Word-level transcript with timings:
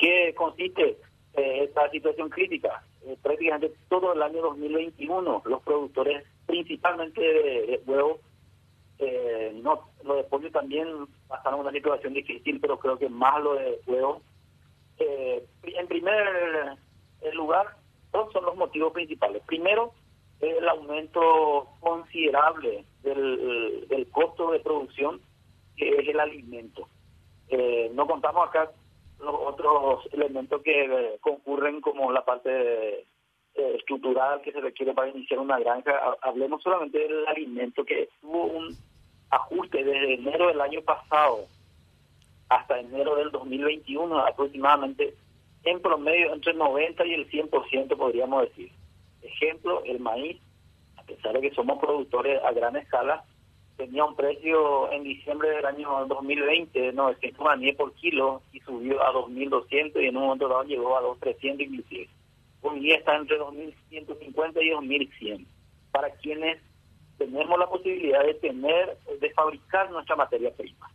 qué 0.00 0.34
consiste 0.34 0.96
eh, 1.34 1.64
esta 1.64 1.90
situación 1.90 2.30
crítica? 2.30 2.82
Eh, 3.06 3.16
prácticamente 3.22 3.72
todo 3.88 4.12
el 4.12 4.22
año 4.22 4.42
2021 4.42 5.42
los 5.44 5.62
productores, 5.62 6.24
principalmente 6.46 7.20
de, 7.20 7.80
huevos, 7.86 8.20
eh, 8.98 9.52
no, 9.62 9.90
lo 10.04 10.16
de 10.16 10.24
pollo 10.24 10.50
también 10.50 10.88
pasaron 11.28 11.60
una 11.60 11.70
situación 11.70 12.14
difícil, 12.14 12.60
pero 12.60 12.78
creo 12.78 12.98
que 12.98 13.08
más 13.08 13.42
lo 13.42 13.54
de 13.54 13.80
huevos. 13.86 14.22
en 14.98 15.86
primer 15.86 16.78
lugar, 17.32 17.76
dos 18.12 18.32
son 18.32 18.44
los 18.44 18.56
motivos 18.56 18.92
principales. 18.92 19.42
Primero, 19.46 19.92
el 20.40 20.68
aumento 20.68 21.68
considerable 21.80 22.84
del, 23.02 23.86
del 23.88 24.10
costo 24.10 24.50
de 24.50 24.60
producción, 24.60 25.20
que 25.76 25.88
es 25.88 26.08
el 26.08 26.20
alimento. 26.20 26.88
Eh, 27.50 27.90
no 27.94 28.06
contamos 28.06 28.48
acá 28.48 28.70
los 29.22 29.34
otros 29.34 30.06
elementos 30.12 30.62
que 30.62 30.84
eh, 30.84 31.18
concurren 31.20 31.80
como 31.80 32.12
la 32.12 32.24
parte 32.24 33.00
eh, 33.00 33.04
estructural 33.54 34.40
que 34.42 34.52
se 34.52 34.60
requiere 34.60 34.94
para 34.94 35.08
iniciar 35.08 35.40
una 35.40 35.58
granja. 35.58 35.92
Hablemos 36.22 36.62
solamente 36.62 36.98
del 36.98 37.26
alimento 37.26 37.84
que 37.84 38.08
tuvo 38.20 38.44
un 38.44 38.76
ajuste 39.30 39.84
desde 39.84 40.14
enero 40.14 40.48
del 40.48 40.60
año 40.60 40.82
pasado 40.82 41.46
hasta 42.48 42.80
enero 42.80 43.14
del 43.16 43.30
2021 43.30 44.18
aproximadamente 44.18 45.14
en 45.64 45.80
promedio 45.80 46.34
entre 46.34 46.52
el 46.52 46.58
90 46.58 47.06
y 47.06 47.14
el 47.14 47.30
100% 47.30 47.96
podríamos 47.96 48.42
decir. 48.42 48.70
Ejemplo, 49.22 49.82
el 49.84 50.00
maíz, 50.00 50.40
a 50.96 51.02
pesar 51.04 51.34
de 51.34 51.42
que 51.42 51.54
somos 51.54 51.78
productores 51.78 52.42
a 52.42 52.52
gran 52.52 52.76
escala, 52.76 53.24
tenía 53.80 54.04
un 54.04 54.14
precio 54.14 54.92
en 54.92 55.04
diciembre 55.04 55.48
del 55.48 55.64
año 55.64 56.04
2020 56.06 56.92
900 56.92 57.42
maníes 57.42 57.76
por 57.76 57.94
kilo 57.94 58.42
y 58.52 58.60
subió 58.60 59.02
a 59.02 59.10
2.200 59.14 60.02
y 60.02 60.06
en 60.06 60.16
un 60.18 60.24
momento 60.24 60.48
dado 60.48 60.64
llegó 60.64 60.98
a 60.98 61.02
2.300 61.02 61.60
inclusive. 61.60 62.08
Hoy 62.60 62.80
día 62.80 62.96
está 62.96 63.16
entre 63.16 63.38
2.150 63.38 64.62
y 64.62 64.70
2.100. 64.70 65.46
Para 65.92 66.10
quienes 66.10 66.60
tenemos 67.16 67.58
la 67.58 67.68
posibilidad 67.68 68.22
de 68.22 68.34
tener, 68.34 68.98
de 69.18 69.30
fabricar 69.30 69.90
nuestra 69.90 70.14
materia 70.14 70.52
prima. 70.54 70.90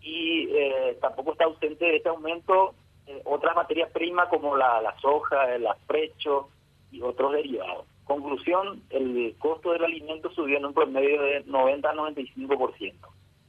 Y 0.00 0.48
eh, 0.52 0.96
tampoco 1.00 1.32
está 1.32 1.44
ausente 1.44 1.84
de 1.84 1.96
este 1.96 2.08
aumento 2.08 2.74
eh, 3.08 3.20
otras 3.24 3.56
materias 3.56 3.90
primas 3.90 4.28
como 4.28 4.56
la, 4.56 4.80
la 4.80 4.96
soja, 5.00 5.52
el 5.56 5.66
afrecho 5.66 6.50
y 6.92 7.02
otros 7.02 7.32
derivados. 7.32 7.86
Conclusión, 8.04 8.82
el 8.90 9.34
costo 9.38 9.72
del 9.72 9.84
alimento 9.84 10.30
subió 10.32 10.58
en 10.58 10.66
un 10.66 10.74
promedio 10.74 11.22
de 11.22 11.44
90 11.44 11.88
a 11.88 11.94
95%. 11.94 12.94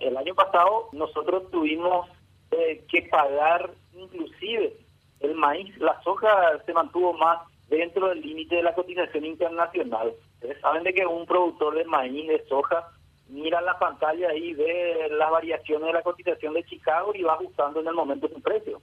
El 0.00 0.16
año 0.16 0.34
pasado 0.34 0.88
nosotros 0.92 1.50
tuvimos 1.50 2.08
eh, 2.50 2.84
que 2.88 3.02
pagar 3.02 3.70
inclusive 3.94 4.76
el 5.20 5.34
maíz, 5.34 5.76
la 5.78 6.00
soja 6.02 6.62
se 6.64 6.72
mantuvo 6.72 7.12
más 7.14 7.40
dentro 7.68 8.08
del 8.08 8.20
límite 8.20 8.56
de 8.56 8.62
la 8.62 8.74
cotización 8.74 9.24
internacional. 9.24 10.14
Ustedes 10.34 10.60
saben 10.60 10.84
de 10.84 10.94
que 10.94 11.04
un 11.04 11.26
productor 11.26 11.74
de 11.74 11.84
maíz, 11.84 12.26
de 12.28 12.44
soja, 12.48 12.88
mira 13.28 13.60
la 13.60 13.78
pantalla 13.78 14.34
y 14.34 14.54
ve 14.54 15.08
las 15.10 15.30
variaciones 15.30 15.88
de 15.88 15.92
la 15.92 16.02
cotización 16.02 16.54
de 16.54 16.64
Chicago 16.64 17.12
y 17.14 17.22
va 17.22 17.34
ajustando 17.34 17.80
en 17.80 17.88
el 17.88 17.94
momento 17.94 18.28
su 18.28 18.40
precio. 18.40 18.80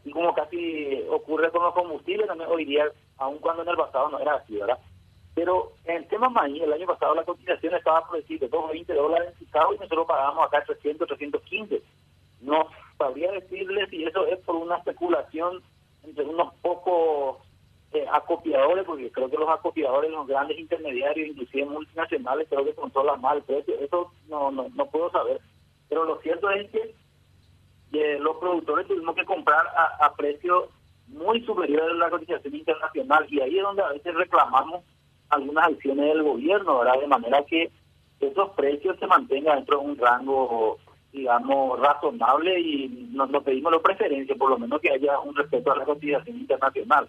Así 0.00 0.10
como 0.12 0.34
casi 0.34 1.04
ocurre 1.10 1.50
con 1.50 1.62
los 1.62 1.74
combustibles, 1.74 2.26
también 2.26 2.50
hoy 2.50 2.64
día, 2.64 2.86
aun 3.18 3.38
cuando 3.38 3.62
en 3.62 3.68
el 3.68 3.76
pasado 3.76 4.08
no 4.08 4.18
era 4.18 4.36
así, 4.36 4.56
¿verdad? 4.56 4.78
Pero 5.34 5.72
en 5.84 5.98
el 5.98 6.08
tema 6.08 6.28
maíz, 6.30 6.62
el 6.62 6.72
año 6.72 6.86
pasado 6.86 7.14
la 7.14 7.24
cotización 7.24 7.74
estaba 7.74 8.06
por 8.06 8.16
decir 8.16 8.40
de 8.40 8.48
220 8.48 8.94
dólares 8.94 9.28
en 9.32 9.38
Chicago 9.38 9.74
y 9.74 9.78
nosotros 9.78 10.06
pagábamos 10.06 10.46
acá 10.46 10.64
300, 10.64 11.06
315. 11.06 11.82
No 12.40 12.66
sabría 12.96 13.30
decirles 13.32 13.90
si 13.90 14.04
eso 14.04 14.26
es 14.26 14.38
por 14.40 14.56
una 14.56 14.78
especulación 14.78 15.62
entre 16.02 16.24
unos 16.24 16.54
pocos 16.62 17.38
eh, 17.92 18.06
acopiadores, 18.10 18.84
porque 18.84 19.12
creo 19.12 19.28
que 19.28 19.36
los 19.36 19.48
acopiadores, 19.48 20.10
los 20.10 20.26
grandes 20.26 20.58
intermediarios, 20.58 21.28
inclusive 21.28 21.66
multinacionales, 21.66 22.48
creo 22.48 22.64
que 22.64 22.74
controlan 22.74 23.20
mal 23.20 23.38
el 23.38 23.44
precio. 23.44 23.74
Eso 23.80 24.12
no, 24.28 24.50
no, 24.50 24.68
no 24.74 24.86
puedo 24.86 25.10
saber. 25.10 25.40
Pero 25.88 26.04
lo 26.04 26.20
cierto 26.20 26.50
es 26.50 26.70
que 26.70 26.94
eh, 27.92 28.18
los 28.20 28.36
productores 28.36 28.86
tuvimos 28.86 29.14
que 29.14 29.24
comprar 29.24 29.66
a, 29.76 30.06
a 30.06 30.14
precios 30.14 30.68
muy 31.08 31.40
superiores 31.44 31.90
a 31.90 31.98
la 31.98 32.10
cotización 32.10 32.54
internacional 32.54 33.26
y 33.28 33.40
ahí 33.40 33.58
es 33.58 33.62
donde 33.62 33.82
a 33.82 33.88
veces 33.88 34.14
reclamamos 34.14 34.84
algunas 35.28 35.68
acciones 35.68 36.06
del 36.06 36.22
gobierno, 36.22 36.78
¿verdad? 36.78 37.00
De 37.00 37.06
manera 37.06 37.44
que 37.44 37.70
esos 38.20 38.50
precios 38.50 38.98
se 38.98 39.06
mantengan 39.06 39.56
dentro 39.56 39.78
de 39.78 39.86
un 39.86 39.96
rango, 39.96 40.78
digamos, 41.12 41.80
razonable 41.80 42.60
y 42.60 42.88
nos, 43.12 43.30
pedimos 43.42 43.72
la 43.72 43.80
preferencia, 43.80 44.34
por 44.34 44.50
lo 44.50 44.58
menos 44.58 44.80
que 44.80 44.90
haya 44.90 45.18
un 45.20 45.34
respeto 45.34 45.72
a 45.72 45.78
la 45.78 45.84
cotización 45.84 46.36
internacional. 46.36 47.08